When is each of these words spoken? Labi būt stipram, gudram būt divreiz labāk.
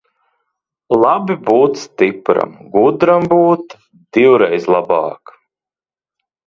Labi 1.03 1.35
būt 1.49 1.77
stipram, 1.83 2.57
gudram 2.77 3.31
būt 3.35 3.79
divreiz 4.19 4.71
labāk. 4.79 5.41